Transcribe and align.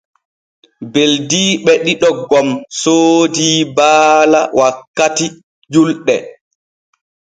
Beldiiɓe 0.93 1.73
ɗiɗo 1.85 2.09
gom 2.29 2.49
soodii 2.79 3.59
baala 3.77 4.41
wakkati 4.57 5.25
julɗe. 5.71 6.15